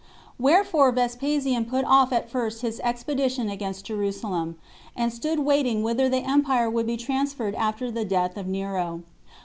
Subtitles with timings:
[0.39, 4.57] Wherefore Vespasian put off at first his expedition against Jerusalem,
[4.95, 9.03] and stood waiting whither the empire would be transferred after the death of Nero.